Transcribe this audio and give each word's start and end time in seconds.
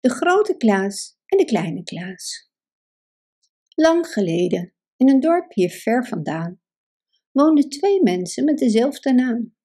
De 0.00 0.10
grote 0.10 0.56
Klaas 0.56 1.18
en 1.26 1.38
de 1.38 1.44
kleine 1.44 1.82
Klaas. 1.82 2.50
Lang 3.74 4.06
geleden, 4.06 4.74
in 4.96 5.08
een 5.08 5.20
dorpje 5.20 5.70
ver 5.70 6.06
vandaan, 6.06 6.60
woonden 7.30 7.68
twee 7.68 8.02
mensen 8.02 8.44
met 8.44 8.58
dezelfde 8.58 9.12
naam. 9.12 9.56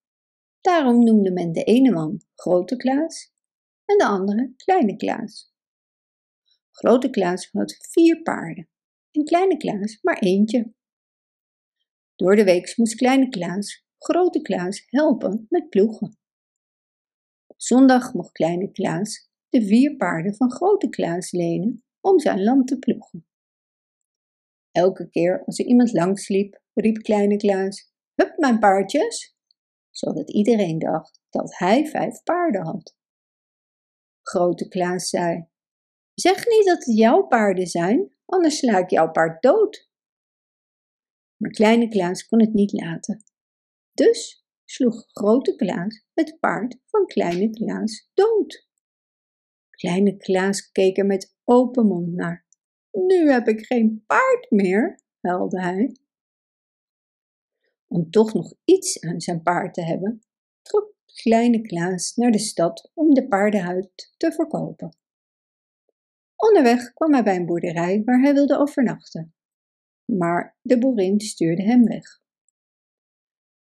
Daarom 0.62 1.04
noemde 1.04 1.32
men 1.32 1.52
de 1.52 1.64
ene 1.64 1.92
man 1.92 2.22
Grote 2.36 2.76
Klaas 2.76 3.34
en 3.86 3.98
de 3.98 4.06
andere 4.06 4.54
Kleine 4.56 4.96
Klaas. 4.96 5.54
Grote 6.72 7.10
Klaas 7.10 7.50
had 7.52 7.78
vier 7.92 8.22
paarden 8.22 8.70
en 9.12 9.24
Kleine 9.24 9.58
Klaas 9.58 10.00
maar 10.02 10.20
eentje. 10.20 10.74
Door 12.16 12.36
de 12.36 12.44
week 12.44 12.78
moest 12.78 12.96
Kleine 12.96 13.30
Klaas 13.30 13.86
Grote 13.98 14.42
Klaas 14.42 14.84
helpen 14.86 15.46
met 15.50 15.70
ploegen. 15.70 16.18
Zondag 17.56 18.14
mocht 18.14 18.32
Kleine 18.32 18.72
Klaas 18.72 19.32
de 19.54 19.66
vier 19.66 19.96
paarden 19.96 20.36
van 20.36 20.52
Grote 20.52 20.90
Klaas 20.90 21.32
lenen 21.32 21.84
om 22.00 22.20
zijn 22.20 22.44
land 22.44 22.68
te 22.68 22.80
ploegen. 22.80 23.28
Elke 24.72 25.10
keer 25.10 25.44
als 25.46 25.60
er 25.60 25.66
iemand 25.66 25.92
langsliep, 25.92 26.62
riep 26.74 26.98
Kleine 26.98 27.38
Klaas: 27.38 27.94
Hup, 28.16 28.38
mijn 28.38 28.60
paardjes! 28.60 29.36
Zodat 29.90 30.32
iedereen 30.32 30.80
dacht 30.80 31.22
dat 31.30 31.58
hij 31.58 31.86
vijf 31.86 32.24
paarden 32.24 32.66
had. 32.66 32.96
Grote 34.22 34.68
Klaas 34.68 35.10
zei: 35.10 35.48
Zeg 36.14 36.48
niet 36.48 36.66
dat 36.66 36.86
het 36.86 36.98
jouw 36.98 37.28
paarden 37.28 37.68
zijn, 37.68 38.16
anders 38.26 38.58
sla 38.58 38.78
ik 38.78 38.90
jouw 38.90 39.12
paard 39.12 39.42
dood. 39.42 39.90
Maar 41.38 41.52
Kleine 41.52 41.88
Klaas 41.88 42.28
kon 42.28 42.40
het 42.40 42.54
niet 42.54 42.72
laten. 42.72 43.24
Dus 43.94 44.46
sloeg 44.66 45.06
Grote 45.08 45.56
Klaas 45.56 46.06
het 46.14 46.38
paard 46.40 46.78
van 46.86 47.06
Kleine 47.06 47.50
Klaas 47.50 48.10
dood. 48.14 48.72
Kleine 49.84 50.18
Klaas 50.18 50.72
keek 50.72 50.98
er 50.98 51.06
met 51.06 51.36
open 51.44 51.88
mond 51.88 52.14
naar. 52.14 52.46
Nu 52.92 53.32
heb 53.32 53.48
ik 53.48 53.66
geen 53.66 54.04
paard 54.08 54.46
meer, 54.50 55.00
huilde 55.22 55.62
hij. 55.62 55.98
Om 57.88 58.10
toch 58.10 58.34
nog 58.34 58.54
iets 58.66 59.02
aan 59.02 59.22
zijn 59.22 59.42
paard 59.42 59.74
te 59.74 59.82
hebben, 59.82 60.22
trok 60.62 60.94
kleine 61.06 61.62
Klaas 61.62 62.16
naar 62.16 62.32
de 62.32 62.40
stad 62.40 62.92
om 62.94 63.14
de 63.14 63.28
paardenhuid 63.28 64.14
te 64.18 64.32
verkopen. 64.32 64.98
Onderweg 66.36 66.94
kwam 66.94 67.14
hij 67.14 67.24
bij 67.24 67.36
een 67.36 67.46
boerderij 67.46 68.04
waar 68.04 68.22
hij 68.22 68.34
wilde 68.34 68.58
overnachten, 68.58 69.34
maar 70.06 70.58
de 70.62 70.78
boerin 70.78 71.20
stuurde 71.20 71.64
hem 71.64 71.84
weg. 71.84 72.22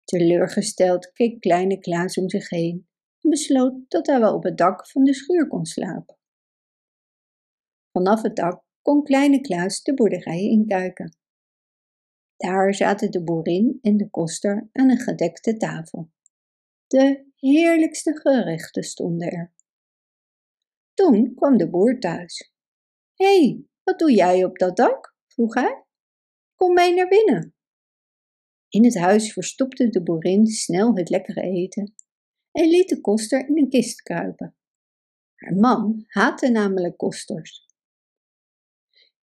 Teleurgesteld 0.04 1.12
keek 1.12 1.40
kleine 1.40 1.80
Klaas 1.80 2.18
om 2.18 2.30
zich 2.30 2.50
heen 2.50 2.87
en 2.87 2.87
besloot 3.30 3.73
dat 3.88 4.08
hij 4.08 4.20
wel 4.20 4.33
op 4.33 4.44
het 4.44 4.58
dak 4.58 4.88
van 4.88 5.03
de 5.03 5.14
schuur 5.14 5.47
kon 5.47 5.66
slapen. 5.66 6.17
Vanaf 7.92 8.22
het 8.22 8.36
dak 8.36 8.64
kon 8.81 9.03
kleine 9.03 9.42
Klaas 9.42 9.83
de 9.83 9.94
boerderij 9.94 10.42
inkijken. 10.42 11.17
Daar 12.38 12.73
zaten 12.73 13.11
de 13.11 13.23
boerin 13.23 13.80
en 13.81 13.98
de 13.98 14.09
koster 14.09 14.70
aan 14.72 14.89
een 14.89 15.00
gedekte 15.00 15.58
tafel. 15.58 16.11
De 16.88 17.25
heerlijkste 17.36 18.20
gerechten 18.20 18.83
stonden 18.83 19.31
er. 19.31 19.53
Toen 20.94 21.33
kwam 21.36 21.58
de 21.58 21.70
boer 21.70 22.00
thuis. 22.00 22.53
Hé, 23.14 23.39
hey, 23.39 23.66
wat 23.83 24.00
doe 24.00 24.11
jij 24.11 24.45
op 24.45 24.58
dat 24.58 24.78
dak? 24.78 25.16
vroeg 25.28 25.53
hij. 25.53 25.83
Kom 26.55 26.73
mee 26.73 26.94
naar 26.94 27.08
binnen. 27.08 27.55
In 28.70 28.83
het 28.83 28.98
huis 28.98 29.33
verstopte 29.33 29.89
de 29.89 30.03
boerin 30.03 30.45
snel 30.45 30.95
het 30.95 31.09
lekkere 31.09 31.42
eten 31.42 31.95
en 32.58 32.70
liet 32.70 32.90
de 32.90 33.02
koster 33.02 33.48
in 33.48 33.58
een 33.58 33.70
kist 33.70 34.02
kruipen. 34.02 34.56
Haar 35.36 35.56
man 35.56 36.04
haatte 36.08 36.50
namelijk 36.50 36.98
kosters. 36.98 37.66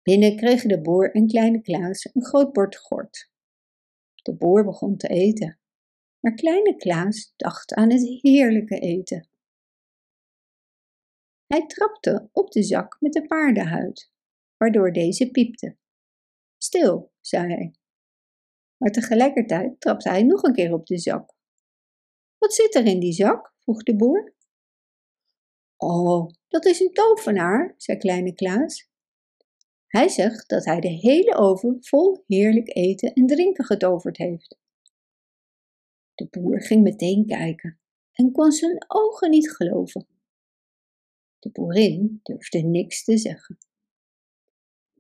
Binnen 0.03 0.37
kregen 0.37 0.69
de 0.69 0.81
boer 0.81 1.15
en 1.15 1.27
kleine 1.27 1.61
Klaas 1.61 2.09
een 2.13 2.25
groot 2.25 2.53
bord 2.53 2.77
gort. 2.77 3.31
De 4.23 4.35
boer 4.35 4.65
begon 4.65 4.97
te 4.97 5.09
eten, 5.09 5.59
maar 6.21 6.35
kleine 6.35 6.77
Klaas 6.77 7.33
dacht 7.37 7.75
aan 7.75 7.91
het 7.91 8.21
heerlijke 8.23 8.79
eten. 8.79 9.29
Hij 11.47 11.67
trapte 11.67 12.29
op 12.33 12.51
de 12.51 12.63
zak 12.63 12.97
met 13.01 13.13
de 13.13 13.27
paardenhuid, 13.27 14.13
waardoor 14.57 14.93
deze 14.93 15.31
piepte. 15.31 15.77
Stil, 16.59 17.13
zei 17.21 17.53
hij. 17.55 17.75
Maar 18.77 18.91
tegelijkertijd 18.91 19.81
trapte 19.81 20.09
hij 20.09 20.23
nog 20.23 20.43
een 20.43 20.55
keer 20.55 20.73
op 20.73 20.87
de 20.87 20.99
zak. 20.99 21.41
Wat 22.43 22.55
zit 22.55 22.75
er 22.75 22.87
in 22.87 23.01
die 23.01 23.13
zak? 23.13 23.55
vroeg 23.59 23.83
de 23.83 23.97
boer. 23.97 24.35
Oh, 25.77 26.31
dat 26.49 26.65
is 26.65 26.81
een 26.81 26.93
tovenaar, 26.93 27.75
zei 27.77 27.99
kleine 27.99 28.35
Klaas. 28.35 28.91
Hij 29.87 30.09
zegt 30.09 30.49
dat 30.49 30.65
hij 30.65 30.81
de 30.81 30.89
hele 30.89 31.35
oven 31.35 31.77
vol 31.81 32.25
heerlijk 32.27 32.77
eten 32.77 33.13
en 33.13 33.27
drinken 33.27 33.65
getoverd 33.65 34.17
heeft. 34.17 34.59
De 36.15 36.29
boer 36.31 36.63
ging 36.63 36.83
meteen 36.83 37.27
kijken 37.27 37.81
en 38.13 38.33
kon 38.33 38.53
zijn 38.53 38.85
ogen 38.87 39.31
niet 39.31 39.51
geloven. 39.51 40.07
De 41.39 41.51
boerin 41.51 42.21
durfde 42.23 42.59
niks 42.59 43.05
te 43.05 43.19
zeggen. 43.19 43.59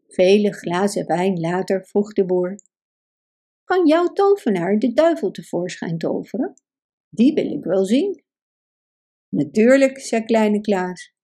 Vele 0.08 0.52
glazen 0.52 1.06
wijn 1.06 1.40
later 1.40 1.86
vroeg 1.86 2.12
de 2.12 2.24
boer: 2.24 2.60
Kan 3.64 3.86
jouw 3.86 4.06
tovenaar 4.06 4.78
de 4.78 4.92
duivel 4.92 5.30
tevoorschijn 5.30 5.98
toveren? 5.98 6.54
Die 7.14 7.34
wil 7.34 7.50
ik 7.50 7.64
wel 7.64 7.84
zien. 7.84 8.24
Natuurlijk, 9.28 10.00
zei 10.00 10.24
kleine 10.24 10.60
Klaas. 10.60 11.14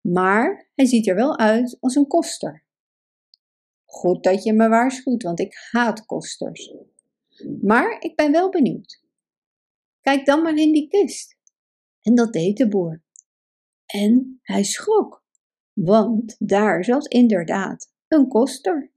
Maar 0.00 0.70
hij 0.74 0.86
ziet 0.86 1.08
er 1.08 1.14
wel 1.14 1.38
uit 1.38 1.76
als 1.80 1.94
een 1.94 2.06
koster. 2.06 2.64
Goed 3.84 4.24
dat 4.24 4.42
je 4.42 4.52
me 4.52 4.68
waarschuwt, 4.68 5.22
want 5.22 5.40
ik 5.40 5.54
haat 5.70 6.06
kosters. 6.06 6.74
Maar 7.60 8.00
ik 8.00 8.16
ben 8.16 8.32
wel 8.32 8.50
benieuwd. 8.50 9.02
Kijk 10.00 10.26
dan 10.26 10.42
maar 10.42 10.56
in 10.56 10.72
die 10.72 10.88
kist. 10.88 11.36
En 12.00 12.14
dat 12.14 12.32
deed 12.32 12.56
de 12.56 12.68
boer. 12.68 13.02
En 13.86 14.40
hij 14.42 14.64
schrok, 14.64 15.24
want 15.72 16.36
daar 16.38 16.84
zat 16.84 17.06
inderdaad 17.06 17.92
een 18.08 18.28
koster. 18.28 18.92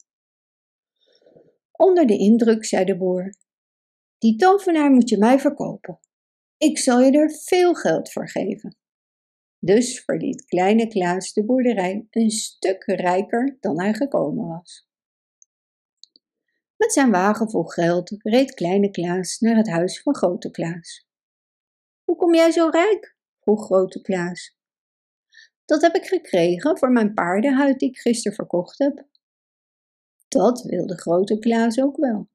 Onder 1.71 2.07
de 2.07 2.17
indruk 2.17 2.65
zei 2.65 2.85
de 2.85 2.97
boer: 2.97 3.35
Die 4.17 4.35
tovenaar 4.35 4.91
moet 4.91 5.09
je 5.09 5.17
mij 5.17 5.39
verkopen. 5.39 5.99
Ik 6.61 6.77
zal 6.77 6.99
je 6.99 7.11
er 7.11 7.31
veel 7.31 7.73
geld 7.73 8.11
voor 8.11 8.29
geven. 8.29 8.75
Dus 9.59 10.03
verliet 10.03 10.45
kleine 10.45 10.87
Klaas 10.87 11.33
de 11.33 11.45
boerderij 11.45 12.07
een 12.09 12.29
stuk 12.29 12.83
rijker 12.83 13.57
dan 13.59 13.79
hij 13.79 13.93
gekomen 13.93 14.47
was. 14.47 14.87
Met 16.77 16.93
zijn 16.93 17.11
wagen 17.11 17.49
vol 17.49 17.63
geld 17.63 18.15
reed 18.17 18.53
kleine 18.53 18.91
Klaas 18.91 19.39
naar 19.39 19.55
het 19.55 19.69
huis 19.69 20.01
van 20.01 20.15
grote 20.15 20.51
Klaas. 20.51 21.07
Hoe 22.03 22.15
kom 22.15 22.35
jij 22.35 22.51
zo 22.51 22.67
rijk? 22.69 23.17
vroeg 23.39 23.65
grote 23.65 24.01
Klaas. 24.01 24.57
Dat 25.65 25.81
heb 25.81 25.95
ik 25.95 26.05
gekregen 26.05 26.77
voor 26.77 26.91
mijn 26.91 27.13
paardenhuid 27.13 27.79
die 27.79 27.89
ik 27.89 27.97
gisteren 27.97 28.35
verkocht 28.35 28.77
heb. 28.77 29.07
Dat 30.27 30.61
wilde 30.61 30.97
grote 30.97 31.39
Klaas 31.39 31.79
ook 31.79 31.97
wel. 31.97 32.29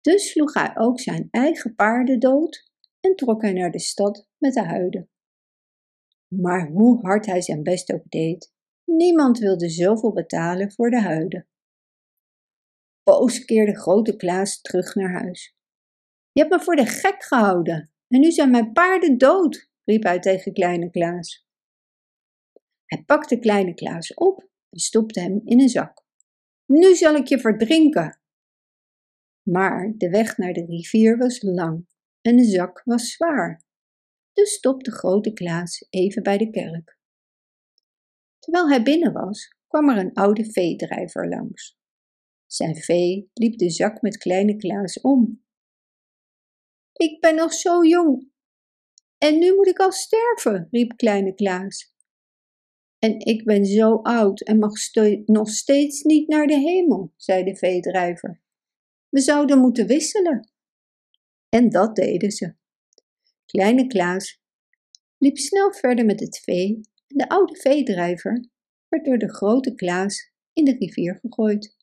Dus 0.00 0.30
sloeg 0.30 0.54
hij 0.54 0.72
ook 0.74 1.00
zijn 1.00 1.28
eigen 1.30 1.74
paarden 1.74 2.18
dood 2.18 2.66
en 3.00 3.16
trok 3.16 3.42
hij 3.42 3.52
naar 3.52 3.70
de 3.70 3.78
stad 3.78 4.28
met 4.38 4.54
de 4.54 4.62
huiden. 4.62 5.10
Maar 6.34 6.68
hoe 6.68 7.00
hard 7.00 7.26
hij 7.26 7.42
zijn 7.42 7.62
best 7.62 7.92
ook 7.92 8.04
deed, 8.08 8.52
niemand 8.84 9.38
wilde 9.38 9.68
zoveel 9.68 10.12
betalen 10.12 10.72
voor 10.72 10.90
de 10.90 11.00
huiden. 11.00 11.48
Boos 13.02 13.44
keerde 13.44 13.76
grote 13.76 14.16
Klaas 14.16 14.60
terug 14.60 14.94
naar 14.94 15.12
huis. 15.12 15.56
Je 16.32 16.40
hebt 16.40 16.54
me 16.54 16.60
voor 16.60 16.76
de 16.76 16.86
gek 16.86 17.22
gehouden 17.22 17.92
en 18.08 18.20
nu 18.20 18.30
zijn 18.30 18.50
mijn 18.50 18.72
paarden 18.72 19.18
dood, 19.18 19.70
riep 19.84 20.02
hij 20.02 20.20
tegen 20.20 20.52
kleine 20.52 20.90
Klaas. 20.90 21.46
Hij 22.84 23.02
pakte 23.02 23.38
kleine 23.38 23.74
Klaas 23.74 24.14
op 24.14 24.40
en 24.68 24.78
stopte 24.78 25.20
hem 25.20 25.40
in 25.44 25.60
een 25.60 25.68
zak. 25.68 26.04
Nu 26.66 26.94
zal 26.94 27.14
ik 27.14 27.26
je 27.26 27.38
verdrinken. 27.38 28.20
Maar 29.42 29.94
de 29.96 30.10
weg 30.10 30.36
naar 30.36 30.52
de 30.52 30.64
rivier 30.64 31.16
was 31.16 31.42
lang 31.42 31.86
en 32.28 32.36
de 32.36 32.44
zak 32.44 32.82
was 32.84 33.12
zwaar. 33.12 33.64
Dus 34.32 34.52
stopte 34.52 34.90
grote 34.90 35.32
Klaas 35.32 35.86
even 35.90 36.22
bij 36.22 36.38
de 36.38 36.50
kerk. 36.50 36.98
Terwijl 38.38 38.68
hij 38.68 38.82
binnen 38.82 39.12
was, 39.12 39.54
kwam 39.66 39.88
er 39.88 39.96
een 39.96 40.14
oude 40.14 40.52
veedrijver 40.52 41.28
langs. 41.28 41.76
Zijn 42.46 42.76
vee 42.76 43.30
liep 43.34 43.58
de 43.58 43.70
zak 43.70 44.02
met 44.02 44.16
kleine 44.16 44.56
Klaas 44.56 45.00
om. 45.00 45.44
Ik 46.92 47.20
ben 47.20 47.34
nog 47.34 47.52
zo 47.52 47.84
jong 47.84 48.30
en 49.18 49.38
nu 49.38 49.54
moet 49.54 49.66
ik 49.66 49.78
al 49.78 49.92
sterven, 49.92 50.68
riep 50.70 50.96
kleine 50.96 51.34
Klaas. 51.34 51.94
En 52.98 53.18
ik 53.18 53.44
ben 53.44 53.66
zo 53.66 53.96
oud 54.02 54.40
en 54.40 54.58
mag 54.58 54.72
nog 55.24 55.48
steeds 55.48 56.02
niet 56.02 56.28
naar 56.28 56.46
de 56.46 56.58
hemel, 56.58 57.12
zei 57.16 57.44
de 57.44 57.56
veedrijver. 57.56 58.42
We 59.08 59.20
zouden 59.20 59.58
moeten 59.58 59.86
wisselen. 59.86 60.52
En 61.48 61.70
dat 61.70 61.96
deden 61.96 62.30
ze. 62.30 62.54
Kleine 63.44 63.86
Klaas 63.86 64.40
liep 65.18 65.36
snel 65.38 65.72
verder 65.72 66.04
met 66.04 66.20
het 66.20 66.38
vee 66.38 66.80
De 67.06 67.28
oude 67.28 67.56
veedrijver 67.56 68.48
werd 68.88 69.04
door 69.04 69.18
de 69.18 69.34
grote 69.34 69.74
Klaas 69.74 70.32
in 70.52 70.64
de 70.64 70.76
rivier 70.78 71.18
gegooid. 71.20 71.76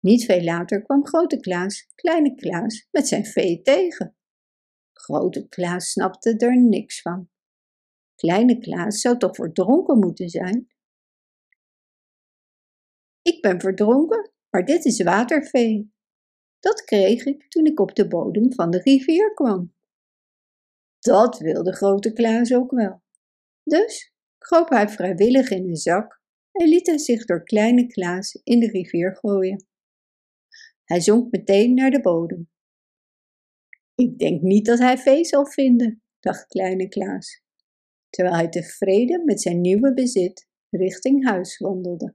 Niet 0.00 0.24
veel 0.24 0.42
later 0.42 0.82
kwam 0.82 1.06
grote 1.06 1.40
Klaas 1.40 1.86
kleine 1.94 2.34
Klaas 2.34 2.88
met 2.90 3.08
zijn 3.08 3.24
vee 3.24 3.62
tegen. 3.62 4.16
Grote 4.92 5.48
Klaas 5.48 5.90
snapte 5.90 6.36
er 6.36 6.62
niks 6.62 7.00
van. 7.02 7.30
Kleine 8.14 8.58
Klaas 8.58 9.00
zou 9.00 9.18
toch 9.18 9.34
verdronken 9.34 9.98
moeten 9.98 10.28
zijn? 10.28 10.68
Ik 13.22 13.42
ben 13.42 13.60
verdronken, 13.60 14.32
maar 14.50 14.64
dit 14.64 14.84
is 14.84 15.02
watervee. 15.02 15.92
Dat 16.60 16.84
kreeg 16.84 17.24
ik 17.24 17.48
toen 17.48 17.66
ik 17.66 17.80
op 17.80 17.94
de 17.94 18.08
bodem 18.08 18.52
van 18.52 18.70
de 18.70 18.78
rivier 18.78 19.34
kwam. 19.34 19.74
Dat 20.98 21.38
wilde 21.38 21.72
grote 21.72 22.12
Klaas 22.12 22.54
ook 22.54 22.70
wel. 22.70 23.02
Dus 23.62 24.14
kroop 24.38 24.68
hij 24.68 24.88
vrijwillig 24.88 25.50
in 25.50 25.68
een 25.68 25.76
zak 25.76 26.20
en 26.52 26.68
liet 26.68 26.86
hij 26.86 26.98
zich 26.98 27.24
door 27.24 27.42
kleine 27.42 27.86
Klaas 27.86 28.34
in 28.34 28.60
de 28.60 28.66
rivier 28.66 29.16
gooien. 29.16 29.66
Hij 30.84 31.00
zonk 31.00 31.30
meteen 31.30 31.74
naar 31.74 31.90
de 31.90 32.00
bodem. 32.00 32.50
Ik 33.94 34.18
denk 34.18 34.42
niet 34.42 34.66
dat 34.66 34.78
hij 34.78 34.98
vee 34.98 35.24
zal 35.24 35.46
vinden, 35.46 36.02
dacht 36.20 36.46
kleine 36.46 36.88
Klaas, 36.88 37.42
terwijl 38.08 38.36
hij 38.36 38.48
tevreden 38.48 39.24
met 39.24 39.40
zijn 39.40 39.60
nieuwe 39.60 39.94
bezit 39.94 40.48
richting 40.70 41.26
huis 41.26 41.58
wandelde. 41.58 42.14